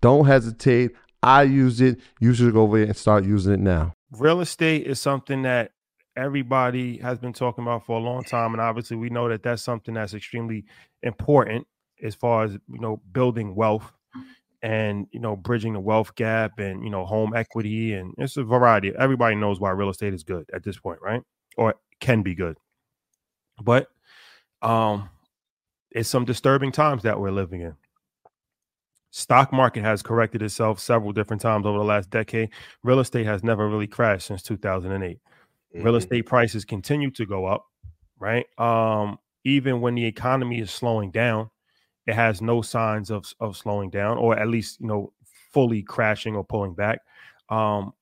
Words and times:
Don't 0.00 0.26
hesitate. 0.26 0.92
I 1.22 1.42
use 1.42 1.80
it. 1.80 2.00
You 2.20 2.32
should 2.34 2.52
go 2.52 2.62
over 2.62 2.82
and 2.82 2.96
start 2.96 3.24
using 3.24 3.54
it 3.54 3.60
now. 3.60 3.94
Real 4.12 4.40
estate 4.40 4.86
is 4.86 5.00
something 5.00 5.42
that 5.42 5.72
everybody 6.16 6.98
has 6.98 7.18
been 7.18 7.32
talking 7.32 7.64
about 7.64 7.84
for 7.84 7.98
a 7.98 8.02
long 8.02 8.24
time, 8.24 8.52
and 8.52 8.60
obviously 8.60 8.96
we 8.96 9.10
know 9.10 9.28
that 9.28 9.42
that's 9.42 9.62
something 9.62 9.94
that's 9.94 10.14
extremely 10.14 10.64
important 11.02 11.66
as 12.02 12.14
far 12.14 12.44
as 12.44 12.52
you 12.52 12.80
know 12.80 13.00
building 13.12 13.54
wealth 13.54 13.92
and 14.62 15.06
you 15.12 15.20
know 15.20 15.36
bridging 15.36 15.72
the 15.72 15.80
wealth 15.80 16.14
gap 16.14 16.58
and 16.58 16.82
you 16.84 16.90
know 16.90 17.04
home 17.04 17.34
equity 17.34 17.92
and 17.92 18.14
it's 18.18 18.36
a 18.36 18.44
variety. 18.44 18.92
Everybody 18.98 19.36
knows 19.36 19.60
why 19.60 19.70
real 19.70 19.90
estate 19.90 20.14
is 20.14 20.22
good 20.22 20.48
at 20.54 20.62
this 20.62 20.78
point, 20.78 21.00
right? 21.02 21.22
Or 21.56 21.74
can 22.00 22.22
be 22.22 22.34
good, 22.34 22.56
but 23.60 23.88
um, 24.62 25.10
it's 25.90 26.08
some 26.08 26.24
disturbing 26.24 26.72
times 26.72 27.02
that 27.02 27.20
we're 27.20 27.30
living 27.30 27.60
in 27.62 27.74
stock 29.18 29.52
market 29.52 29.82
has 29.82 30.00
corrected 30.00 30.42
itself 30.42 30.78
several 30.78 31.12
different 31.12 31.42
times 31.42 31.66
over 31.66 31.76
the 31.76 31.84
last 31.84 32.08
decade. 32.08 32.50
Real 32.84 33.00
estate 33.00 33.26
has 33.26 33.42
never 33.42 33.68
really 33.68 33.88
crashed 33.88 34.28
since 34.28 34.42
2008 34.42 35.18
mm-hmm. 35.18 35.84
real 35.84 35.96
estate 35.96 36.24
prices 36.24 36.64
continue 36.64 37.10
to 37.10 37.26
go 37.26 37.44
up 37.44 37.66
right? 38.20 38.46
Um 38.58 39.18
even 39.44 39.80
when 39.80 39.94
the 39.94 40.04
economy 40.04 40.60
is 40.60 40.70
slowing 40.70 41.10
down 41.10 41.50
it 42.06 42.14
has 42.14 42.40
no 42.40 42.62
signs 42.62 43.10
of 43.10 43.26
of 43.40 43.56
slowing 43.56 43.90
down 43.90 44.18
or 44.18 44.38
at 44.38 44.48
least 44.48 44.80
you 44.80 44.86
know 44.86 45.12
fully 45.52 45.82
crashing 45.82 46.36
or 46.36 46.44
pulling 46.44 46.74
back. 46.74 47.00
Um 47.48 47.92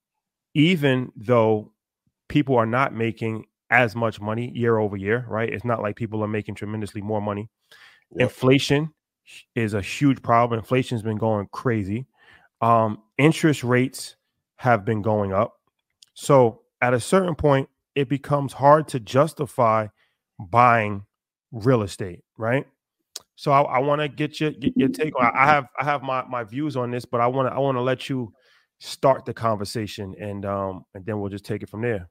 even 0.55 1.13
though 1.17 1.73
people 2.29 2.57
are 2.57 2.67
not 2.67 2.95
making 2.95 3.47
as 3.71 3.97
much 3.97 4.21
money 4.21 4.53
year 4.55 4.79
over 4.79 4.99
year 4.99 5.25
right? 5.29 5.49
It's 5.51 5.65
not 5.65 5.81
like 5.81 5.97
people 5.97 6.23
are 6.23 6.29
making 6.29 6.57
tremendously 6.57 7.01
more 7.01 7.23
money. 7.23 7.49
Yep. 8.13 8.21
Inflation 8.21 8.93
is 9.55 9.75
a 9.75 9.81
huge 9.81 10.23
problem. 10.23 10.59
Inflation's 10.59 11.03
been 11.03 11.17
going 11.17 11.49
crazy. 11.53 12.07
Um, 12.61 13.03
interest 13.19 13.65
rates 13.65 14.17
have 14.57 14.85
been 14.85 15.03
going 15.03 15.33
up. 15.33 15.55
So 16.15 16.63
at 16.81 16.95
a 16.95 17.01
certain 17.01 17.35
point, 17.35 17.69
it 17.95 18.09
becomes 18.09 18.53
hard 18.53 18.89
to 18.89 19.01
justify 19.01 19.89
buying 20.39 21.05
real 21.53 21.83
estate, 21.83 22.23
right? 22.37 22.67
So 23.37 23.53
I, 23.53 23.63
I 23.63 23.79
want 23.81 24.01
to 24.01 24.09
get 24.09 24.41
your 24.41 24.51
get 24.53 24.77
your 24.77 24.89
take 24.89 25.19
on. 25.19 25.31
I 25.35 25.47
have 25.47 25.67
I 25.79 25.85
have 25.85 26.03
my 26.03 26.25
my 26.25 26.45
views 26.45 26.77
on 26.77 26.91
this, 26.91 27.05
but 27.05 27.21
I 27.21 27.27
want 27.27 27.49
to 27.49 27.55
I 27.55 27.59
want 27.59 27.77
to 27.77 27.83
let 27.83 28.09
you 28.09 28.33
start 28.79 29.25
the 29.25 29.35
conversation, 29.35 30.15
and 30.19 30.45
um 30.47 30.85
and 30.95 31.05
then 31.05 31.21
we'll 31.21 31.31
just 31.31 31.45
take 31.45 31.63
it 31.63 31.69
from 31.69 31.83
there. 31.83 32.09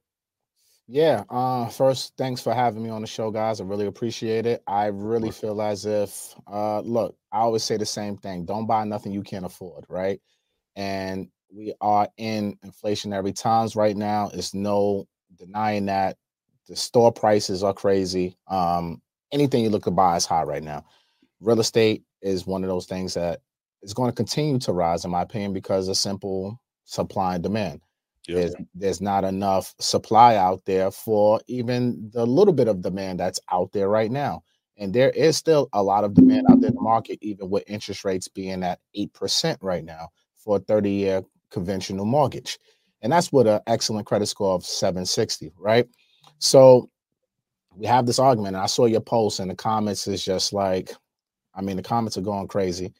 Yeah. 0.88 1.24
Uh, 1.28 1.68
first, 1.68 2.14
thanks 2.16 2.40
for 2.40 2.54
having 2.54 2.82
me 2.82 2.90
on 2.90 3.00
the 3.00 3.08
show, 3.08 3.30
guys. 3.30 3.60
I 3.60 3.64
really 3.64 3.86
appreciate 3.86 4.46
it. 4.46 4.62
I 4.68 4.86
really 4.86 5.32
feel 5.32 5.60
as 5.60 5.84
if, 5.84 6.34
uh, 6.46 6.80
look, 6.80 7.16
I 7.32 7.38
always 7.38 7.64
say 7.64 7.76
the 7.76 7.86
same 7.86 8.16
thing: 8.16 8.44
don't 8.44 8.66
buy 8.66 8.84
nothing 8.84 9.12
you 9.12 9.22
can't 9.22 9.44
afford, 9.44 9.84
right? 9.88 10.20
And 10.76 11.28
we 11.52 11.74
are 11.80 12.08
in 12.18 12.56
inflationary 12.64 13.34
times 13.34 13.74
right 13.74 13.96
now. 13.96 14.30
It's 14.32 14.54
no 14.54 15.06
denying 15.36 15.86
that 15.86 16.18
the 16.68 16.76
store 16.76 17.12
prices 17.12 17.62
are 17.64 17.72
crazy. 17.74 18.36
Um, 18.48 19.00
anything 19.32 19.64
you 19.64 19.70
look 19.70 19.84
to 19.84 19.90
buy 19.90 20.16
is 20.16 20.26
high 20.26 20.42
right 20.44 20.62
now. 20.62 20.84
Real 21.40 21.60
estate 21.60 22.02
is 22.22 22.46
one 22.46 22.62
of 22.62 22.68
those 22.68 22.86
things 22.86 23.14
that 23.14 23.40
is 23.82 23.94
going 23.94 24.10
to 24.10 24.14
continue 24.16 24.58
to 24.60 24.72
rise, 24.72 25.04
in 25.04 25.10
my 25.10 25.22
opinion, 25.22 25.52
because 25.52 25.88
of 25.88 25.96
simple 25.96 26.60
supply 26.84 27.34
and 27.34 27.42
demand. 27.42 27.80
Yep. 28.28 28.36
There's, 28.36 28.54
there's 28.74 29.00
not 29.00 29.24
enough 29.24 29.74
supply 29.78 30.36
out 30.36 30.64
there 30.64 30.90
for 30.90 31.40
even 31.46 32.10
the 32.12 32.26
little 32.26 32.54
bit 32.54 32.68
of 32.68 32.82
demand 32.82 33.20
that's 33.20 33.40
out 33.52 33.72
there 33.72 33.88
right 33.88 34.10
now. 34.10 34.42
And 34.78 34.92
there 34.92 35.10
is 35.10 35.36
still 35.36 35.68
a 35.72 35.82
lot 35.82 36.04
of 36.04 36.14
demand 36.14 36.46
out 36.50 36.60
there 36.60 36.70
in 36.70 36.76
the 36.76 36.82
market, 36.82 37.18
even 37.22 37.48
with 37.48 37.64
interest 37.66 38.04
rates 38.04 38.28
being 38.28 38.62
at 38.62 38.80
8% 38.96 39.56
right 39.62 39.84
now 39.84 40.08
for 40.36 40.56
a 40.56 40.60
30 40.60 40.90
year 40.90 41.22
conventional 41.50 42.04
mortgage. 42.04 42.58
And 43.02 43.12
that's 43.12 43.32
with 43.32 43.46
an 43.46 43.60
excellent 43.66 44.06
credit 44.06 44.26
score 44.26 44.54
of 44.54 44.64
760, 44.64 45.52
right? 45.58 45.86
So 46.38 46.90
we 47.74 47.86
have 47.86 48.06
this 48.06 48.18
argument. 48.18 48.56
And 48.56 48.62
I 48.62 48.66
saw 48.66 48.86
your 48.86 49.00
post 49.00 49.40
and 49.40 49.50
the 49.50 49.54
comments 49.54 50.06
is 50.06 50.24
just 50.24 50.52
like, 50.52 50.90
I 51.54 51.62
mean, 51.62 51.76
the 51.76 51.82
comments 51.82 52.16
are 52.18 52.22
going 52.22 52.48
crazy. 52.48 52.92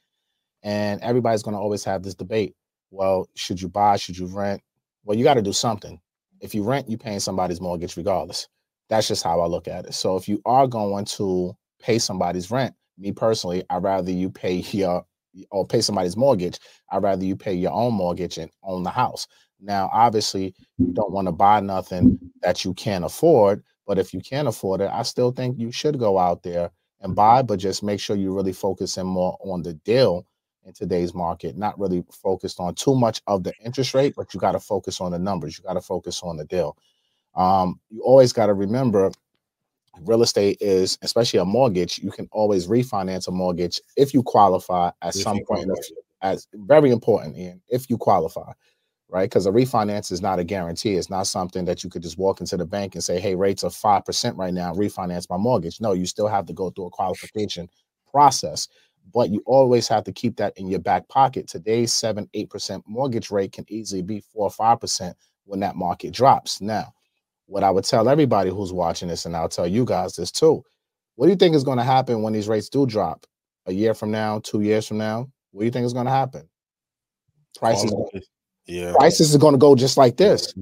And 0.63 1.01
everybody's 1.03 1.43
going 1.43 1.55
to 1.55 1.61
always 1.61 1.85
have 1.85 2.03
this 2.03 2.15
debate. 2.15 2.55
Well, 2.91 3.29
should 3.35 3.61
you 3.61 3.69
buy? 3.69 3.97
Should 3.97 4.17
you 4.17 4.27
rent? 4.27 4.63
Well, 5.07 5.17
you 5.17 5.23
got 5.23 5.35
to 5.35 5.43
do 5.43 5.53
something. 5.53 6.01
If 6.41 6.53
you 6.53 6.65
rent, 6.65 6.91
you're 6.91 6.99
paying 6.99 7.21
somebody's 7.21 7.61
mortgage 7.61 7.97
regardless. 7.97 8.49
That's 8.89 9.07
just 9.07 9.23
how 9.23 9.41
I 9.41 9.47
look 9.47 9.69
at 9.69 9.87
it. 9.87 9.95
So 9.95 10.17
if 10.17 10.29
you 10.29 10.43
are 10.45 10.67
going 10.67 11.05
to 11.05 11.57
pay 11.81 12.01
somebody's 12.01 12.51
rent, 12.51 12.75
me 12.99 13.13
personally, 13.13 13.63
I'd 13.71 13.85
rather 13.85 14.11
you 14.11 14.29
pay 14.29 14.57
your 14.73 15.07
or 15.53 15.65
pay 15.65 15.81
somebody's 15.81 16.17
mortgage. 16.17 16.59
I'd 16.91 17.05
rather 17.05 17.25
you 17.25 17.37
pay 17.37 17.55
your 17.55 17.71
own 17.71 17.95
mortgage 17.95 18.37
and 18.37 18.51
own 18.65 18.83
the 18.83 18.91
house. 18.91 19.29
Now, 19.61 19.91
obviously, 19.93 20.55
you 20.77 20.93
don't 20.93 21.13
want 21.13 21.29
to 21.29 21.33
buy 21.33 21.61
nothing 21.61 22.19
that 22.43 22.65
you 22.65 22.75
can't 22.75 23.05
afford, 23.05 23.63
but 23.87 23.99
if 23.99 24.13
you 24.13 24.21
can't 24.21 24.49
afford 24.49 24.81
it, 24.81 24.91
I 24.93 25.03
still 25.03 25.31
think 25.31 25.57
you 25.57 25.71
should 25.71 26.01
go 26.01 26.19
out 26.19 26.43
there 26.43 26.71
and 27.01 27.15
buy, 27.15 27.43
but 27.43 27.61
just 27.61 27.85
make 27.85 28.01
sure 28.01 28.17
you're 28.17 28.35
really 28.35 28.53
focusing 28.53 29.07
more 29.07 29.39
on 29.45 29.63
the 29.63 29.75
deal 29.75 30.27
in 30.67 30.73
today's 30.73 31.15
market, 31.15 31.57
not 31.57 31.79
really 31.79 32.05
focused 32.11 32.61
on 32.61 32.75
too 32.75 32.95
much 32.95 33.23
of 33.27 33.45
the 33.45 33.55
interest 33.65 33.95
rate, 33.95 34.15
but 34.17 34.35
you 34.35 34.41
got 34.41 34.53
to 34.53 34.61
focus 34.61 35.01
on 35.01 35.13
the 35.13 35.19
numbers. 35.19 35.57
You 35.57 35.65
got 35.65 35.75
to 35.75 35.81
focus 35.81 36.23
on 36.23 36.37
the 36.37 36.45
deal. 36.45 36.77
Um, 37.35 37.81
you 37.89 38.03
always 38.03 38.33
got 38.33 38.47
to 38.47 38.55
remember 38.55 39.13
real 40.03 40.23
estate 40.23 40.59
is, 40.61 40.99
especially 41.03 41.39
a 41.39 41.45
mortgage, 41.45 41.99
you 41.99 42.11
can 42.11 42.29
always 42.33 42.67
refinance 42.67 43.29
a 43.29 43.31
mortgage 43.31 43.81
if 43.97 44.13
you 44.13 44.23
qualify 44.23 44.91
at 45.03 45.15
if 45.15 45.23
some 45.23 45.41
point. 45.47 45.69
As 46.23 46.49
very 46.55 46.91
important, 46.91 47.37
Ian, 47.37 47.61
if 47.69 47.91
you 47.91 47.99
qualify, 47.99 48.51
right? 49.09 49.29
Because 49.29 49.47
a 49.47 49.51
refinance 49.51 50.11
is 50.11 50.23
not 50.23 50.39
a 50.39 50.45
guarantee. 50.45 50.95
It's 50.95 51.11
not 51.11 51.27
something 51.27 51.67
that 51.67 51.85
you 51.85 51.91
could 51.91 52.03
just 52.03 52.17
walk 52.17 52.41
into 52.41 52.57
the 52.57 52.65
bank 52.65 52.95
and 52.95 53.05
say, 53.05 53.21
"Hey, 53.21 53.35
rates 53.35 53.63
are 53.63 53.71
five 53.71 54.05
percent 54.05 54.37
right 54.37 54.53
now. 54.55 54.73
Refinance 54.73 55.29
my 55.29 55.37
mortgage." 55.37 55.79
No, 55.81 55.93
you 55.93 56.07
still 56.07 56.27
have 56.27 56.47
to 56.47 56.55
go 56.55 56.71
through 56.71 56.87
a 56.87 56.91
qualification 56.91 57.69
process 58.11 58.67
but 59.13 59.31
you 59.31 59.43
always 59.47 59.89
have 59.89 60.05
to 60.05 60.13
keep 60.13 60.37
that 60.37 60.57
in 60.57 60.69
your 60.69 60.81
back 60.81 61.09
pocket. 61.09 61.49
Today's 61.49 61.93
seven, 61.93 62.29
eight 62.35 62.51
percent 62.51 62.85
mortgage 62.87 63.31
rate 63.31 63.53
can 63.53 63.65
easily 63.69 64.03
be 64.03 64.21
four 64.21 64.45
or 64.45 64.51
five 64.51 64.81
percent 64.81 65.17
when 65.45 65.61
that 65.61 65.77
market 65.77 66.13
drops. 66.13 66.61
Now, 66.61 66.93
what 67.47 67.65
I 67.65 67.71
would 67.71 67.85
tell 67.85 68.09
everybody 68.09 68.51
who's 68.51 68.73
watching 68.73 69.09
this, 69.09 69.25
and 69.25 69.37
I'll 69.37 69.49
tell 69.49 69.67
you 69.67 69.85
guys 69.85 70.17
this 70.17 70.31
too. 70.31 70.63
What 71.15 71.27
do 71.27 71.31
you 71.31 71.37
think 71.37 71.55
is 71.55 71.65
going 71.65 71.79
to 71.79 71.85
happen 71.85 72.23
when 72.23 72.33
these 72.33 72.49
rates 72.49 72.69
do 72.69 72.87
drop? 72.87 73.27
A 73.67 73.73
year 73.73 73.95
from 73.95 74.11
now, 74.11 74.41
two 74.41 74.61
years 74.61 74.87
from 74.87 74.99
now, 74.99 75.29
what 75.51 75.63
do 75.63 75.65
you 75.65 75.71
think 75.73 75.87
is 75.87 75.93
going 75.93 76.07
to 76.07 76.13
happen? 76.13 76.49
Prices, 77.59 77.93
yeah, 78.67 78.93
prices 78.93 79.35
are 79.35 79.39
going 79.39 79.55
to 79.55 79.59
go 79.59 79.75
just 79.75 79.97
like 79.97 80.17
this. 80.19 80.53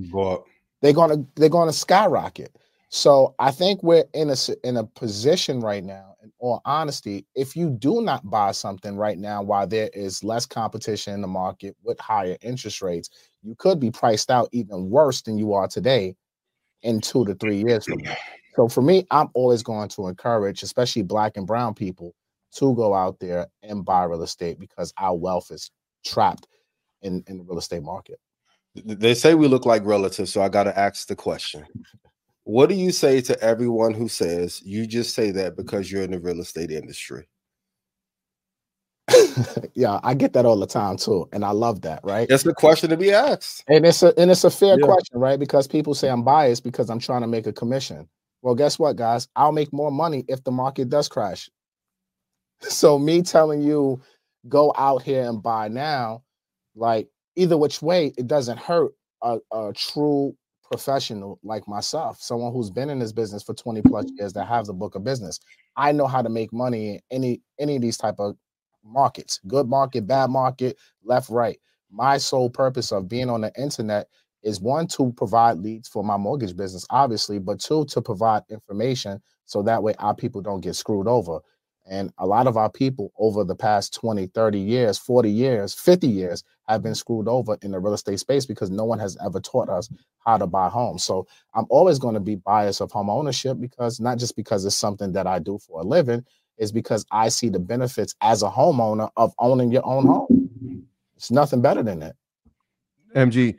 They're 0.80 0.92
going 0.92 1.10
to 1.10 1.26
they're 1.34 1.48
going 1.48 1.68
to 1.68 1.72
skyrocket. 1.72 2.54
So 2.88 3.34
I 3.38 3.50
think 3.50 3.82
we're 3.82 4.04
in 4.14 4.30
a 4.30 4.36
in 4.62 4.76
a 4.76 4.84
position 4.84 5.60
right 5.60 5.82
now, 5.82 6.14
in 6.22 6.32
all 6.38 6.60
honesty, 6.64 7.26
if 7.34 7.56
you 7.56 7.70
do 7.70 8.00
not 8.02 8.28
buy 8.30 8.52
something 8.52 8.96
right 8.96 9.18
now 9.18 9.42
while 9.42 9.66
there 9.66 9.90
is 9.92 10.22
less 10.22 10.46
competition 10.46 11.14
in 11.14 11.20
the 11.20 11.26
market 11.26 11.76
with 11.82 11.98
higher 11.98 12.36
interest 12.40 12.82
rates, 12.82 13.10
you 13.42 13.54
could 13.56 13.80
be 13.80 13.90
priced 13.90 14.30
out 14.30 14.48
even 14.52 14.90
worse 14.90 15.22
than 15.22 15.38
you 15.38 15.52
are 15.52 15.66
today 15.66 16.14
in 16.82 17.00
two 17.00 17.24
to 17.24 17.34
three 17.34 17.56
years 17.56 17.86
from 17.86 17.98
now. 18.02 18.14
So 18.56 18.68
for 18.68 18.82
me, 18.82 19.06
I'm 19.10 19.28
always 19.34 19.62
going 19.62 19.88
to 19.90 20.06
encourage, 20.06 20.62
especially 20.62 21.02
black 21.02 21.36
and 21.36 21.46
brown 21.46 21.74
people, 21.74 22.14
to 22.56 22.74
go 22.76 22.94
out 22.94 23.18
there 23.18 23.48
and 23.62 23.84
buy 23.84 24.04
real 24.04 24.22
estate 24.22 24.60
because 24.60 24.92
our 24.98 25.16
wealth 25.16 25.50
is 25.50 25.70
trapped 26.04 26.46
in, 27.02 27.24
in 27.26 27.38
the 27.38 27.44
real 27.44 27.58
estate 27.58 27.82
market. 27.82 28.20
They 28.76 29.14
say 29.14 29.34
we 29.34 29.48
look 29.48 29.66
like 29.66 29.84
relatives, 29.84 30.32
so 30.32 30.42
I 30.42 30.48
got 30.48 30.64
to 30.64 30.78
ask 30.78 31.06
the 31.06 31.16
question. 31.16 31.64
What 32.44 32.68
do 32.68 32.74
you 32.74 32.92
say 32.92 33.20
to 33.22 33.40
everyone 33.42 33.94
who 33.94 34.08
says 34.08 34.62
you 34.64 34.86
just 34.86 35.14
say 35.14 35.30
that 35.32 35.56
because 35.56 35.90
you're 35.90 36.02
in 36.02 36.10
the 36.10 36.20
real 36.20 36.40
estate 36.40 36.70
industry? 36.70 37.26
yeah, 39.74 40.00
I 40.02 40.14
get 40.14 40.32
that 40.34 40.46
all 40.46 40.58
the 40.58 40.66
time 40.66 40.96
too, 40.96 41.28
and 41.32 41.44
I 41.44 41.50
love 41.50 41.80
that. 41.82 42.00
Right? 42.04 42.28
That's 42.28 42.42
the 42.42 42.54
question 42.54 42.90
to 42.90 42.96
be 42.96 43.12
asked, 43.12 43.64
and 43.68 43.84
it's 43.84 44.02
a 44.02 44.18
and 44.18 44.30
it's 44.30 44.44
a 44.44 44.50
fair 44.50 44.78
yeah. 44.78 44.86
question, 44.86 45.18
right? 45.18 45.38
Because 45.38 45.66
people 45.66 45.94
say 45.94 46.08
I'm 46.08 46.22
biased 46.22 46.64
because 46.64 46.90
I'm 46.90 46.98
trying 46.98 47.22
to 47.22 47.26
make 47.26 47.46
a 47.46 47.52
commission. 47.52 48.08
Well, 48.42 48.54
guess 48.54 48.78
what, 48.78 48.96
guys? 48.96 49.26
I'll 49.36 49.52
make 49.52 49.72
more 49.72 49.90
money 49.90 50.24
if 50.28 50.44
the 50.44 50.50
market 50.50 50.88
does 50.88 51.08
crash. 51.08 51.50
So 52.60 52.98
me 52.98 53.20
telling 53.20 53.60
you 53.60 54.00
go 54.48 54.72
out 54.78 55.02
here 55.02 55.28
and 55.28 55.42
buy 55.42 55.68
now, 55.68 56.22
like 56.74 57.08
either 57.36 57.58
which 57.58 57.82
way, 57.82 58.14
it 58.16 58.26
doesn't 58.26 58.58
hurt 58.58 58.92
a, 59.22 59.38
a 59.52 59.72
true 59.74 60.34
professional 60.70 61.38
like 61.42 61.66
myself, 61.68 62.20
someone 62.20 62.52
who's 62.52 62.70
been 62.70 62.90
in 62.90 62.98
this 62.98 63.12
business 63.12 63.42
for 63.42 63.54
20 63.54 63.82
plus 63.82 64.06
mm-hmm. 64.06 64.16
years 64.18 64.32
that 64.32 64.46
has 64.46 64.66
the 64.66 64.72
book 64.72 64.94
of 64.94 65.04
business. 65.04 65.38
I 65.76 65.92
know 65.92 66.06
how 66.06 66.22
to 66.22 66.28
make 66.28 66.52
money 66.52 66.94
in 66.94 67.00
any 67.10 67.42
any 67.58 67.76
of 67.76 67.82
these 67.82 67.96
type 67.96 68.16
of 68.18 68.36
markets, 68.84 69.40
good 69.46 69.68
market, 69.68 70.06
bad 70.06 70.30
market, 70.30 70.76
left, 71.04 71.30
right. 71.30 71.58
My 71.90 72.18
sole 72.18 72.50
purpose 72.50 72.92
of 72.92 73.08
being 73.08 73.30
on 73.30 73.42
the 73.42 73.52
internet 73.58 74.08
is 74.42 74.60
one 74.60 74.86
to 74.86 75.12
provide 75.12 75.58
leads 75.58 75.88
for 75.88 76.04
my 76.04 76.16
mortgage 76.16 76.56
business, 76.56 76.86
obviously, 76.90 77.38
but 77.38 77.60
two 77.60 77.84
to 77.86 78.02
provide 78.02 78.42
information 78.50 79.20
so 79.46 79.62
that 79.62 79.82
way 79.82 79.94
our 79.98 80.14
people 80.14 80.40
don't 80.40 80.60
get 80.60 80.74
screwed 80.74 81.08
over. 81.08 81.40
And 81.86 82.12
a 82.18 82.26
lot 82.26 82.46
of 82.46 82.56
our 82.56 82.70
people 82.70 83.12
over 83.18 83.44
the 83.44 83.54
past 83.54 83.94
20, 83.94 84.26
30 84.28 84.58
years, 84.58 84.98
40 84.98 85.30
years, 85.30 85.74
50 85.74 86.06
years 86.06 86.42
have 86.66 86.82
been 86.82 86.94
screwed 86.94 87.28
over 87.28 87.58
in 87.62 87.72
the 87.72 87.78
real 87.78 87.92
estate 87.92 88.18
space 88.20 88.46
because 88.46 88.70
no 88.70 88.84
one 88.84 88.98
has 88.98 89.16
ever 89.24 89.38
taught 89.38 89.68
us 89.68 89.90
how 90.24 90.38
to 90.38 90.46
buy 90.46 90.68
homes. 90.68 91.04
So 91.04 91.26
I'm 91.54 91.66
always 91.68 91.98
going 91.98 92.14
to 92.14 92.20
be 92.20 92.36
biased 92.36 92.80
of 92.80 92.90
home 92.90 93.10
ownership 93.10 93.60
because 93.60 94.00
not 94.00 94.18
just 94.18 94.34
because 94.34 94.64
it's 94.64 94.76
something 94.76 95.12
that 95.12 95.26
I 95.26 95.38
do 95.38 95.58
for 95.58 95.80
a 95.80 95.84
living, 95.84 96.24
is 96.56 96.72
because 96.72 97.04
I 97.10 97.28
see 97.28 97.48
the 97.48 97.58
benefits 97.58 98.14
as 98.20 98.42
a 98.42 98.48
homeowner 98.48 99.10
of 99.16 99.34
owning 99.38 99.72
your 99.72 99.84
own 99.84 100.06
home. 100.06 100.86
It's 101.16 101.30
nothing 101.30 101.60
better 101.60 101.82
than 101.82 102.00
that. 102.00 102.16
MG, 103.14 103.56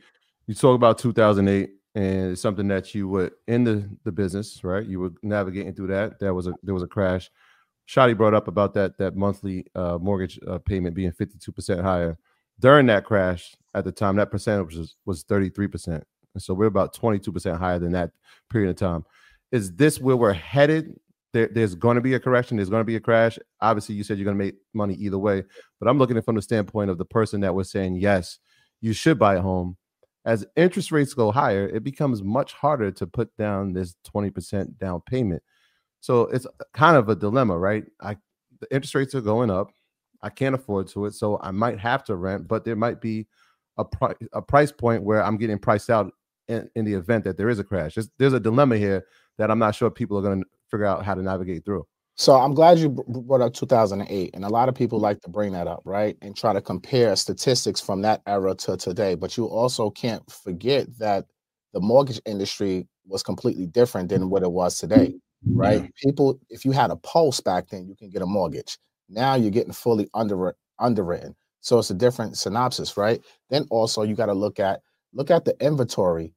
you 0.47 0.53
talk 0.53 0.75
about 0.75 0.97
2008 0.97 1.71
and 1.95 2.31
it's 2.31 2.41
something 2.41 2.67
that 2.67 2.93
you 2.93 3.07
were 3.07 3.31
in 3.47 3.63
the, 3.63 3.89
the 4.03 4.11
business, 4.11 4.63
right? 4.63 4.85
You 4.85 4.99
were 4.99 5.11
navigating 5.23 5.73
through 5.73 5.87
that. 5.87 6.19
There 6.19 6.33
was 6.33 6.47
a 6.47 6.53
there 6.61 6.73
was 6.73 6.83
a 6.83 6.87
crash. 6.87 7.29
Shotty 7.87 8.17
brought 8.17 8.33
up 8.33 8.47
about 8.47 8.73
that 8.73 8.97
that 8.97 9.15
monthly 9.15 9.65
uh, 9.75 9.97
mortgage 10.01 10.39
uh, 10.47 10.57
payment 10.59 10.95
being 10.95 11.11
52% 11.11 11.81
higher. 11.81 12.17
During 12.59 12.85
that 12.87 13.05
crash, 13.05 13.55
at 13.73 13.83
the 13.83 13.91
time, 13.91 14.15
that 14.15 14.31
percentage 14.31 14.75
was, 14.75 14.95
was 15.05 15.23
33%. 15.25 16.01
And 16.35 16.41
so 16.41 16.53
we're 16.53 16.65
about 16.65 16.95
22% 16.95 17.57
higher 17.57 17.79
than 17.79 17.91
that 17.91 18.11
period 18.49 18.69
of 18.69 18.75
time. 18.77 19.05
Is 19.51 19.73
this 19.73 19.99
where 19.99 20.15
we're 20.15 20.33
headed? 20.33 20.99
There, 21.33 21.49
there's 21.51 21.75
going 21.75 21.95
to 21.95 22.01
be 22.01 22.13
a 22.13 22.19
correction. 22.19 22.57
There's 22.57 22.69
going 22.69 22.81
to 22.81 22.85
be 22.85 22.95
a 22.95 23.01
crash. 23.01 23.37
Obviously, 23.59 23.95
you 23.95 24.03
said 24.03 24.17
you're 24.17 24.25
going 24.25 24.37
to 24.37 24.43
make 24.43 24.55
money 24.73 24.95
either 24.95 25.17
way. 25.17 25.43
But 25.79 25.89
I'm 25.89 25.97
looking 25.97 26.17
at 26.17 26.25
from 26.25 26.35
the 26.35 26.41
standpoint 26.41 26.89
of 26.89 26.97
the 26.97 27.05
person 27.05 27.41
that 27.41 27.53
was 27.53 27.69
saying, 27.69 27.95
yes, 27.95 28.39
you 28.81 28.93
should 28.93 29.19
buy 29.19 29.35
a 29.35 29.41
home. 29.41 29.77
As 30.23 30.45
interest 30.55 30.91
rates 30.91 31.13
go 31.13 31.31
higher, 31.31 31.67
it 31.67 31.83
becomes 31.83 32.23
much 32.23 32.53
harder 32.53 32.91
to 32.91 33.05
put 33.05 33.35
down 33.37 33.73
this 33.73 33.95
20% 34.13 34.77
down 34.79 35.01
payment. 35.01 35.43
So 36.01 36.23
it's 36.23 36.45
uh, 36.45 36.63
kind 36.73 36.97
of 36.97 37.09
a 37.09 37.15
dilemma, 37.15 37.57
right? 37.57 37.85
I 38.01 38.17
the 38.61 38.73
interest 38.73 38.95
rates 38.95 39.15
are 39.15 39.21
going 39.21 39.49
up. 39.49 39.71
I 40.21 40.29
can't 40.29 40.55
afford 40.55 40.87
to 40.89 41.05
it, 41.05 41.13
so 41.13 41.39
I 41.41 41.51
might 41.51 41.79
have 41.79 42.03
to 42.05 42.15
rent, 42.15 42.47
but 42.47 42.63
there 42.63 42.75
might 42.75 43.01
be 43.01 43.27
a 43.77 43.85
price 43.85 44.15
a 44.33 44.41
price 44.41 44.71
point 44.71 45.03
where 45.03 45.23
I'm 45.23 45.37
getting 45.37 45.59
priced 45.59 45.89
out 45.89 46.11
in, 46.47 46.69
in 46.75 46.85
the 46.85 46.93
event 46.93 47.23
that 47.25 47.37
there 47.37 47.49
is 47.49 47.59
a 47.59 47.63
crash. 47.63 47.95
There's, 47.95 48.09
there's 48.17 48.33
a 48.33 48.39
dilemma 48.39 48.77
here 48.77 49.05
that 49.37 49.51
I'm 49.51 49.59
not 49.59 49.75
sure 49.75 49.89
people 49.89 50.17
are 50.17 50.21
going 50.21 50.41
to 50.41 50.49
figure 50.69 50.85
out 50.85 51.03
how 51.03 51.13
to 51.13 51.21
navigate 51.21 51.65
through. 51.65 51.85
So 52.17 52.33
I'm 52.35 52.53
glad 52.53 52.79
you 52.79 52.89
brought 52.89 53.41
up 53.41 53.53
2008, 53.53 54.31
and 54.33 54.45
a 54.45 54.49
lot 54.49 54.69
of 54.69 54.75
people 54.75 54.99
like 54.99 55.19
to 55.21 55.29
bring 55.29 55.51
that 55.51 55.67
up, 55.67 55.81
right, 55.83 56.15
and 56.21 56.35
try 56.35 56.53
to 56.53 56.61
compare 56.61 57.13
statistics 57.17 57.81
from 57.81 58.01
that 58.03 58.21
era 58.25 58.55
to 58.55 58.77
today. 58.77 59.15
But 59.15 59.35
you 59.35 59.45
also 59.47 59.89
can't 59.89 60.23
forget 60.31 60.87
that 60.97 61.25
the 61.73 61.81
mortgage 61.81 62.21
industry 62.25 62.87
was 63.05 63.21
completely 63.21 63.67
different 63.67 64.07
than 64.07 64.29
what 64.29 64.43
it 64.43 64.51
was 64.51 64.79
today, 64.79 65.15
right? 65.45 65.81
Yeah. 65.81 65.87
People, 66.03 66.39
if 66.49 66.65
you 66.65 66.71
had 66.71 66.91
a 66.91 66.95
pulse 66.95 67.39
back 67.39 67.69
then, 67.69 67.87
you 67.87 67.95
can 67.95 68.09
get 68.09 68.21
a 68.21 68.25
mortgage. 68.25 68.77
Now 69.09 69.35
you're 69.35 69.51
getting 69.51 69.73
fully 69.73 70.09
under 70.13 70.55
underwritten, 70.79 71.35
so 71.61 71.79
it's 71.79 71.91
a 71.91 71.95
different 71.95 72.37
synopsis, 72.37 72.97
right? 72.97 73.21
Then 73.49 73.67
also 73.69 74.01
you 74.03 74.15
got 74.15 74.27
to 74.27 74.33
look 74.33 74.59
at 74.59 74.81
look 75.13 75.31
at 75.31 75.45
the 75.45 75.55
inventory 75.63 76.33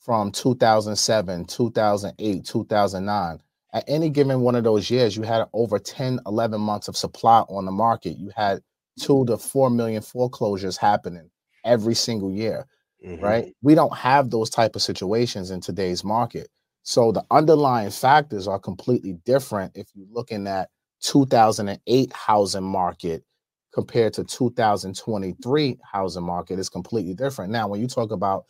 from 0.00 0.32
2007, 0.32 1.44
2008, 1.44 2.44
2009 2.44 3.40
at 3.72 3.84
any 3.86 4.10
given 4.10 4.40
one 4.40 4.56
of 4.56 4.64
those 4.64 4.90
years, 4.90 5.16
you 5.16 5.22
had 5.22 5.44
over 5.52 5.78
10, 5.78 6.20
11 6.26 6.60
months 6.60 6.88
of 6.88 6.96
supply 6.96 7.40
on 7.48 7.64
the 7.64 7.70
market. 7.70 8.18
You 8.18 8.30
had 8.36 8.60
two 8.98 9.24
to 9.26 9.38
four 9.38 9.70
million 9.70 10.02
foreclosures 10.02 10.76
happening 10.76 11.30
every 11.64 11.94
single 11.94 12.30
year, 12.30 12.66
mm-hmm. 13.04 13.22
right? 13.22 13.54
We 13.62 13.74
don't 13.74 13.96
have 13.96 14.30
those 14.30 14.50
type 14.50 14.74
of 14.74 14.82
situations 14.82 15.50
in 15.50 15.60
today's 15.60 16.02
market. 16.02 16.48
So 16.82 17.12
the 17.12 17.24
underlying 17.30 17.90
factors 17.90 18.48
are 18.48 18.58
completely 18.58 19.14
different 19.24 19.72
if 19.76 19.88
you're 19.94 20.06
looking 20.10 20.46
at 20.46 20.68
2008 21.02 22.12
housing 22.12 22.64
market 22.64 23.24
compared 23.72 24.12
to 24.14 24.24
2023 24.24 25.78
housing 25.82 26.24
market 26.24 26.58
is 26.58 26.68
completely 26.68 27.14
different. 27.14 27.52
Now, 27.52 27.68
when 27.68 27.80
you 27.80 27.86
talk 27.86 28.10
about 28.10 28.46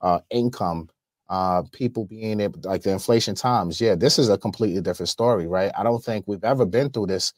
uh, 0.00 0.20
income, 0.30 0.88
uh, 1.28 1.62
people 1.72 2.04
being 2.04 2.40
able, 2.40 2.60
like 2.64 2.82
the 2.82 2.90
inflation 2.90 3.34
times, 3.34 3.80
yeah, 3.80 3.94
this 3.94 4.18
is 4.18 4.28
a 4.28 4.38
completely 4.38 4.80
different 4.80 5.08
story, 5.08 5.46
right? 5.46 5.70
I 5.76 5.82
don't 5.82 6.02
think 6.02 6.24
we've 6.26 6.44
ever 6.44 6.64
been 6.66 6.90
through 6.90 7.06
this 7.06 7.32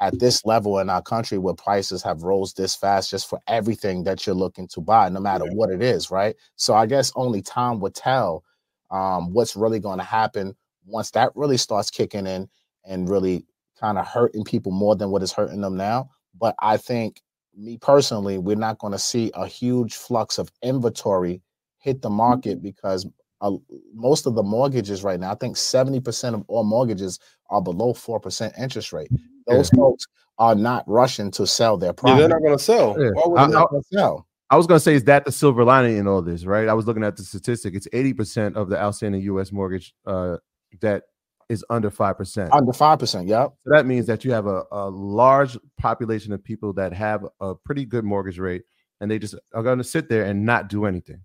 at 0.00 0.18
this 0.18 0.44
level 0.44 0.78
in 0.78 0.90
our 0.90 1.02
country 1.02 1.38
where 1.38 1.54
prices 1.54 2.02
have 2.02 2.22
rose 2.22 2.52
this 2.52 2.74
fast 2.74 3.10
just 3.10 3.28
for 3.28 3.40
everything 3.48 4.04
that 4.04 4.26
you're 4.26 4.34
looking 4.34 4.68
to 4.68 4.80
buy, 4.80 5.08
no 5.08 5.20
matter 5.20 5.46
what 5.52 5.70
it 5.70 5.82
is, 5.82 6.10
right? 6.10 6.36
So 6.56 6.74
I 6.74 6.86
guess 6.86 7.12
only 7.16 7.40
time 7.40 7.80
would 7.80 7.94
tell 7.94 8.44
um, 8.90 9.32
what's 9.32 9.56
really 9.56 9.80
going 9.80 9.98
to 9.98 10.04
happen 10.04 10.54
once 10.86 11.10
that 11.10 11.32
really 11.34 11.56
starts 11.56 11.90
kicking 11.90 12.26
in 12.26 12.48
and 12.84 13.08
really 13.08 13.44
kind 13.78 13.98
of 13.98 14.06
hurting 14.06 14.44
people 14.44 14.72
more 14.72 14.96
than 14.96 15.10
what 15.10 15.22
is 15.22 15.32
hurting 15.32 15.60
them 15.60 15.76
now. 15.76 16.08
But 16.38 16.54
I 16.60 16.76
think, 16.76 17.20
me 17.56 17.78
personally, 17.78 18.38
we're 18.38 18.56
not 18.56 18.78
going 18.78 18.92
to 18.92 18.98
see 18.98 19.30
a 19.34 19.46
huge 19.46 19.94
flux 19.94 20.38
of 20.38 20.50
inventory 20.62 21.42
hit 21.78 22.02
the 22.02 22.10
market 22.10 22.62
because 22.62 23.06
uh, 23.40 23.52
most 23.94 24.26
of 24.26 24.34
the 24.34 24.42
mortgages 24.42 25.02
right 25.02 25.18
now, 25.18 25.32
I 25.32 25.34
think 25.34 25.56
70% 25.56 26.34
of 26.34 26.44
all 26.48 26.64
mortgages 26.64 27.18
are 27.50 27.62
below 27.62 27.92
4% 27.92 28.58
interest 28.58 28.92
rate. 28.92 29.10
Those 29.46 29.70
yeah. 29.72 29.78
folks 29.78 30.06
are 30.38 30.54
not 30.54 30.84
rushing 30.86 31.30
to 31.32 31.46
sell 31.46 31.76
their 31.76 31.92
property. 31.92 32.22
Yeah, 32.22 32.28
they're 32.28 32.40
not 32.40 32.44
going 32.44 32.58
to 32.58 32.62
sell. 32.62 32.96
Yeah. 32.98 33.10
Why 33.14 33.22
would 33.26 33.50
they 33.50 33.54
not 33.54 33.70
sell? 33.92 34.25
I 34.48 34.56
was 34.56 34.66
going 34.66 34.76
to 34.76 34.82
say, 34.82 34.94
is 34.94 35.04
that 35.04 35.24
the 35.24 35.32
silver 35.32 35.64
lining 35.64 35.96
in 35.96 36.06
all 36.06 36.22
this, 36.22 36.44
right? 36.44 36.68
I 36.68 36.74
was 36.74 36.86
looking 36.86 37.02
at 37.02 37.16
the 37.16 37.24
statistic. 37.24 37.74
It's 37.74 37.88
80% 37.88 38.54
of 38.54 38.68
the 38.68 38.80
outstanding 38.80 39.22
U.S. 39.22 39.50
mortgage 39.50 39.92
uh, 40.06 40.36
debt 40.78 41.02
is 41.48 41.64
under 41.68 41.90
5%. 41.90 42.48
Under 42.52 42.72
5%, 42.72 43.28
yep. 43.28 43.52
So 43.64 43.70
that 43.70 43.86
means 43.86 44.06
that 44.06 44.24
you 44.24 44.32
have 44.32 44.46
a, 44.46 44.64
a 44.70 44.88
large 44.88 45.56
population 45.78 46.32
of 46.32 46.42
people 46.42 46.72
that 46.74 46.92
have 46.92 47.26
a 47.40 47.54
pretty 47.54 47.84
good 47.84 48.04
mortgage 48.04 48.38
rate 48.38 48.62
and 49.00 49.10
they 49.10 49.18
just 49.18 49.34
are 49.52 49.62
going 49.62 49.78
to 49.78 49.84
sit 49.84 50.08
there 50.08 50.24
and 50.24 50.44
not 50.44 50.68
do 50.68 50.86
anything. 50.86 51.22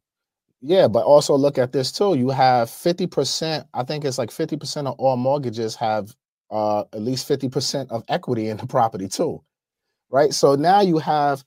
Yeah, 0.62 0.88
but 0.88 1.04
also 1.06 1.36
look 1.36 1.58
at 1.58 1.72
this 1.72 1.92
too. 1.92 2.16
You 2.16 2.30
have 2.30 2.70
50%, 2.70 3.66
I 3.74 3.84
think 3.84 4.06
it's 4.06 4.18
like 4.18 4.30
50% 4.30 4.88
of 4.88 4.96
all 5.00 5.18
mortgages 5.18 5.76
have 5.76 6.16
uh, 6.52 6.82
at 6.94 7.02
least 7.02 7.28
50% 7.28 7.90
of 7.90 8.04
equity 8.10 8.50
in 8.50 8.58
the 8.58 8.68
property 8.68 9.08
too. 9.08 9.44
Right. 10.10 10.34
So 10.34 10.56
now 10.56 10.82
you 10.82 10.98
have 11.00 11.44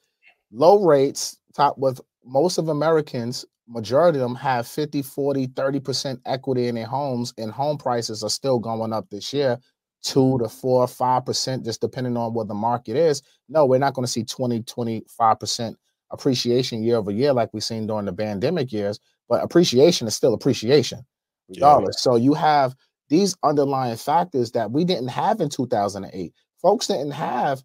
low 0.50 0.84
rates, 0.84 1.38
top 1.54 1.78
with 1.78 2.00
most 2.24 2.58
of 2.58 2.68
Americans, 2.68 3.44
majority 3.68 4.18
of 4.18 4.22
them 4.22 4.34
have 4.34 4.66
50, 4.66 5.02
40, 5.02 5.48
30% 5.48 6.20
equity 6.26 6.68
in 6.68 6.74
their 6.74 6.86
homes, 6.86 7.32
and 7.38 7.50
home 7.50 7.78
prices 7.78 8.22
are 8.22 8.30
still 8.30 8.58
going 8.58 8.92
up 8.92 9.08
this 9.10 9.32
year, 9.32 9.58
two 10.02 10.38
to 10.38 10.48
four, 10.48 10.86
five 10.86 11.24
percent, 11.24 11.64
just 11.64 11.80
depending 11.80 12.16
on 12.16 12.34
what 12.34 12.48
the 12.48 12.54
market 12.54 12.96
is. 12.96 13.22
No, 13.48 13.64
we're 13.66 13.78
not 13.78 13.94
going 13.94 14.06
to 14.06 14.10
see 14.10 14.24
20, 14.24 14.62
25% 14.62 15.74
appreciation 16.10 16.82
year 16.82 16.96
over 16.96 17.10
year 17.10 17.32
like 17.32 17.50
we've 17.52 17.64
seen 17.64 17.86
during 17.86 18.04
the 18.04 18.12
pandemic 18.12 18.72
years, 18.72 18.98
but 19.28 19.42
appreciation 19.42 20.06
is 20.06 20.14
still 20.14 20.34
appreciation 20.34 21.00
regardless. 21.48 21.96
Yeah. 21.98 22.00
So 22.00 22.16
you 22.16 22.34
have 22.34 22.74
these 23.08 23.36
underlying 23.42 23.96
factors 23.96 24.52
that 24.52 24.70
we 24.70 24.84
didn't 24.84 25.08
have 25.08 25.40
in 25.40 25.48
2008. 25.48 26.32
Folks 26.60 26.86
didn't 26.86 27.10
have, 27.10 27.62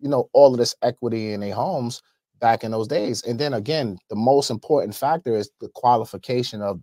you 0.00 0.08
know, 0.08 0.28
all 0.32 0.52
of 0.52 0.58
this 0.58 0.74
equity 0.82 1.32
in 1.32 1.40
their 1.40 1.54
homes 1.54 2.02
back 2.40 2.64
in 2.64 2.70
those 2.70 2.88
days. 2.88 3.22
And 3.22 3.38
then 3.38 3.54
again, 3.54 3.98
the 4.08 4.16
most 4.16 4.50
important 4.50 4.94
factor 4.94 5.36
is 5.36 5.50
the 5.60 5.68
qualification 5.74 6.62
of 6.62 6.80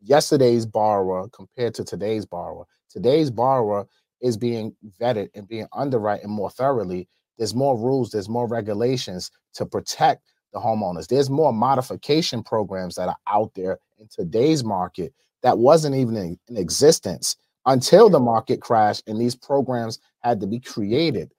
yesterday's 0.00 0.66
borrower 0.66 1.28
compared 1.28 1.74
to 1.74 1.84
today's 1.84 2.26
borrower. 2.26 2.64
Today's 2.90 3.30
borrower 3.30 3.86
is 4.20 4.36
being 4.36 4.74
vetted 5.00 5.28
and 5.34 5.48
being 5.48 5.66
underwritten 5.72 6.30
more 6.30 6.50
thoroughly. 6.50 7.08
There's 7.38 7.54
more 7.54 7.78
rules, 7.78 8.10
there's 8.10 8.28
more 8.28 8.46
regulations 8.46 9.30
to 9.54 9.66
protect 9.66 10.22
the 10.52 10.60
homeowners. 10.60 11.06
There's 11.06 11.28
more 11.28 11.52
modification 11.52 12.42
programs 12.42 12.94
that 12.94 13.08
are 13.08 13.16
out 13.26 13.52
there 13.54 13.78
in 13.98 14.08
today's 14.08 14.64
market 14.64 15.12
that 15.42 15.58
wasn't 15.58 15.96
even 15.96 16.16
in, 16.16 16.38
in 16.48 16.56
existence 16.56 17.36
until 17.66 18.08
the 18.08 18.20
market 18.20 18.60
crashed 18.60 19.02
and 19.06 19.20
these 19.20 19.34
programs 19.34 19.98
had 20.20 20.40
to 20.40 20.46
be 20.46 20.60
created 20.60 21.32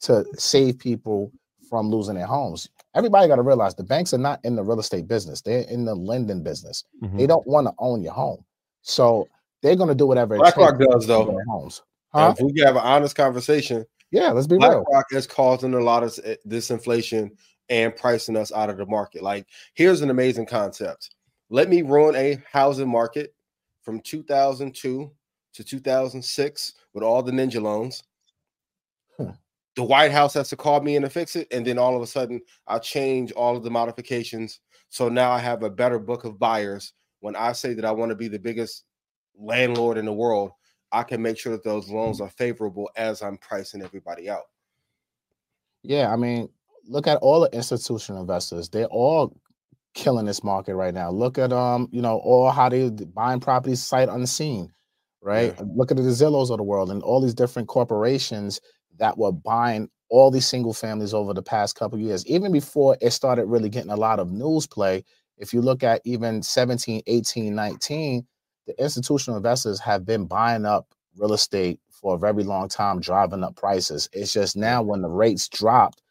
to 0.00 0.24
save 0.36 0.78
people 0.78 1.32
from 1.68 1.90
losing 1.90 2.14
their 2.14 2.26
homes. 2.26 2.68
Everybody 2.94 3.28
got 3.28 3.36
to 3.36 3.42
realize 3.42 3.74
the 3.74 3.82
banks 3.82 4.14
are 4.14 4.18
not 4.18 4.40
in 4.44 4.56
the 4.56 4.62
real 4.62 4.78
estate 4.78 5.08
business. 5.08 5.40
They're 5.40 5.62
in 5.62 5.84
the 5.84 5.94
lending 5.94 6.42
business. 6.42 6.84
Mm-hmm. 7.02 7.18
They 7.18 7.26
don't 7.26 7.46
want 7.46 7.66
to 7.66 7.72
own 7.78 8.02
your 8.02 8.12
home. 8.12 8.44
So 8.82 9.28
they're 9.62 9.76
going 9.76 9.88
to 9.88 9.94
do 9.94 10.06
whatever 10.06 10.36
BlackRock 10.36 10.78
does 10.78 11.06
though. 11.06 11.38
Homes. 11.48 11.82
Huh? 12.12 12.34
If 12.36 12.44
we 12.44 12.52
can 12.52 12.66
have 12.66 12.76
an 12.76 12.82
honest 12.82 13.16
conversation, 13.16 13.84
yeah, 14.10 14.30
let's 14.30 14.46
be 14.46 14.56
BlackRock 14.56 14.76
real. 14.76 14.84
BlackRock 14.90 15.12
is 15.12 15.26
causing 15.26 15.74
a 15.74 15.80
lot 15.80 16.02
of 16.02 16.18
this 16.44 16.70
inflation 16.70 17.32
and 17.68 17.96
pricing 17.96 18.36
us 18.36 18.52
out 18.52 18.70
of 18.70 18.76
the 18.76 18.86
market. 18.86 19.22
Like, 19.22 19.46
here's 19.74 20.02
an 20.02 20.10
amazing 20.10 20.46
concept. 20.46 21.14
Let 21.50 21.68
me 21.68 21.82
ruin 21.82 22.14
a 22.14 22.38
housing 22.50 22.88
market 22.88 23.34
from 23.82 24.00
2002 24.00 25.10
to 25.54 25.64
2006 25.64 26.72
with 26.92 27.02
all 27.02 27.22
the 27.22 27.32
ninja 27.32 27.60
loans. 27.60 28.02
Huh. 29.16 29.32
The 29.76 29.84
White 29.84 30.12
House 30.12 30.34
has 30.34 30.48
to 30.50 30.56
call 30.56 30.80
me 30.80 30.96
in 30.96 31.02
to 31.02 31.10
fix 31.10 31.34
it. 31.36 31.48
And 31.52 31.66
then 31.66 31.78
all 31.78 31.96
of 31.96 32.02
a 32.02 32.06
sudden, 32.06 32.40
I'll 32.66 32.80
change 32.80 33.32
all 33.32 33.56
of 33.56 33.64
the 33.64 33.70
modifications. 33.70 34.60
So 34.88 35.08
now 35.08 35.32
I 35.32 35.38
have 35.38 35.62
a 35.62 35.70
better 35.70 35.98
book 35.98 36.24
of 36.24 36.38
buyers. 36.38 36.92
When 37.20 37.34
I 37.34 37.52
say 37.52 37.74
that 37.74 37.84
I 37.84 37.90
want 37.90 38.10
to 38.10 38.16
be 38.16 38.28
the 38.28 38.38
biggest 38.38 38.84
landlord 39.36 39.98
in 39.98 40.04
the 40.04 40.12
world, 40.12 40.52
I 40.92 41.02
can 41.02 41.20
make 41.20 41.38
sure 41.38 41.52
that 41.52 41.64
those 41.64 41.90
loans 41.90 42.20
are 42.20 42.28
favorable 42.28 42.88
as 42.96 43.20
I'm 43.22 43.36
pricing 43.38 43.82
everybody 43.82 44.30
out. 44.30 44.44
Yeah, 45.82 46.12
I 46.12 46.16
mean, 46.16 46.48
look 46.86 47.06
at 47.06 47.18
all 47.18 47.40
the 47.40 47.50
institutional 47.56 48.20
investors. 48.20 48.68
They're 48.68 48.86
all 48.86 49.36
killing 49.94 50.26
this 50.26 50.44
market 50.44 50.76
right 50.76 50.94
now. 50.94 51.10
Look 51.10 51.38
at 51.38 51.52
um, 51.52 51.88
you 51.92 52.02
know, 52.02 52.18
all 52.18 52.50
how 52.50 52.68
they 52.68 52.90
buying 52.90 53.40
properties 53.40 53.82
sight 53.82 54.08
unseen, 54.08 54.72
right? 55.20 55.54
Yeah. 55.56 55.64
Look 55.74 55.90
at 55.90 55.96
the 55.96 56.02
Zillows 56.04 56.50
of 56.50 56.58
the 56.58 56.62
world 56.62 56.90
and 56.90 57.02
all 57.02 57.20
these 57.20 57.34
different 57.34 57.68
corporations 57.68 58.60
that 58.98 59.18
were 59.18 59.32
buying 59.32 59.88
all 60.10 60.30
these 60.30 60.46
single 60.46 60.74
families 60.74 61.14
over 61.14 61.34
the 61.34 61.42
past 61.42 61.76
couple 61.76 61.98
years, 61.98 62.26
even 62.26 62.52
before 62.52 62.96
it 63.00 63.10
started 63.10 63.46
really 63.46 63.68
getting 63.68 63.90
a 63.90 63.96
lot 63.96 64.20
of 64.20 64.30
news 64.30 64.66
play. 64.66 65.04
If 65.38 65.52
you 65.52 65.60
look 65.60 65.82
at 65.82 66.00
even 66.04 66.42
17, 66.42 67.02
18, 67.06 67.54
19, 67.54 68.26
the 68.66 68.82
institutional 68.82 69.36
investors 69.36 69.80
have 69.80 70.06
been 70.06 70.26
buying 70.26 70.64
up 70.64 70.86
real 71.16 71.32
estate 71.32 71.80
for 71.90 72.14
a 72.14 72.18
very 72.18 72.44
long 72.44 72.68
time, 72.68 73.00
driving 73.00 73.42
up 73.42 73.56
prices. 73.56 74.08
It's 74.12 74.32
just 74.32 74.56
now 74.56 74.82
when 74.82 75.02
the 75.02 75.08
rates 75.08 75.48
dropped, 75.48 76.02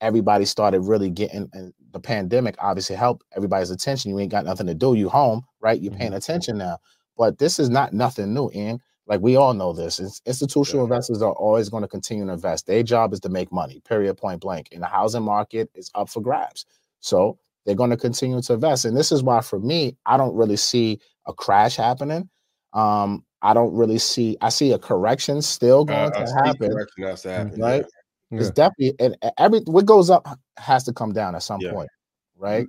everybody 0.00 0.44
started 0.44 0.80
really 0.80 1.10
getting 1.10 1.48
and 1.52 1.74
the 1.92 2.00
pandemic 2.00 2.54
obviously 2.58 2.96
helped 2.96 3.24
everybody's 3.36 3.70
attention. 3.70 4.10
You 4.10 4.18
ain't 4.20 4.30
got 4.30 4.44
nothing 4.44 4.66
to 4.68 4.74
do, 4.74 4.94
you 4.94 5.08
home, 5.08 5.42
right? 5.60 5.80
You're 5.80 5.92
paying 5.92 6.10
mm-hmm. 6.10 6.16
attention 6.16 6.58
now. 6.58 6.78
But 7.16 7.38
this 7.38 7.58
is 7.58 7.68
not 7.68 7.92
nothing 7.92 8.32
new, 8.32 8.48
and 8.50 8.80
like 9.10 9.20
we 9.20 9.34
all 9.34 9.52
know 9.52 9.72
this. 9.72 9.98
It's, 9.98 10.22
institutional 10.24 10.84
yeah. 10.84 10.94
investors 10.94 11.20
are 11.20 11.32
always 11.32 11.68
going 11.68 11.82
to 11.82 11.88
continue 11.88 12.24
to 12.24 12.32
invest. 12.32 12.68
Their 12.68 12.84
job 12.84 13.12
is 13.12 13.18
to 13.20 13.28
make 13.28 13.50
money, 13.50 13.80
period, 13.80 14.16
point 14.16 14.40
blank. 14.40 14.68
And 14.70 14.82
the 14.82 14.86
housing 14.86 15.24
market 15.24 15.68
is 15.74 15.90
up 15.96 16.08
for 16.08 16.20
grabs. 16.22 16.64
So 17.00 17.36
they're 17.66 17.74
going 17.74 17.90
to 17.90 17.96
continue 17.96 18.40
to 18.40 18.52
invest. 18.52 18.84
And 18.84 18.96
this 18.96 19.10
is 19.10 19.24
why 19.24 19.40
for 19.40 19.58
me, 19.58 19.96
I 20.06 20.16
don't 20.16 20.36
really 20.36 20.56
see 20.56 21.00
a 21.26 21.32
crash 21.32 21.74
happening. 21.74 22.30
Um, 22.72 23.24
I 23.42 23.52
don't 23.52 23.74
really 23.74 23.98
see. 23.98 24.36
I 24.42 24.48
see 24.48 24.70
a 24.72 24.78
correction 24.78 25.42
still 25.42 25.80
Uh, 25.80 26.08
going 26.08 26.12
a 26.14 26.26
to 26.26 26.32
happen. 26.44 26.70
correction 26.70 27.02
has 27.02 27.22
to 27.22 27.30
happen, 27.30 27.60
right? 27.60 27.84
yeah. 28.30 28.38
It's 28.38 28.46
Yeah. 28.46 28.68
definitely 28.68 28.94
and 29.00 29.32
every 29.38 29.60
what 29.66 29.86
goes 29.86 30.08
up 30.08 30.38
has 30.56 30.84
to 30.84 30.92
come 30.92 31.12
down 31.12 31.34
at 31.34 31.42
some 31.42 31.60
point, 31.72 31.90
right? 32.38 32.68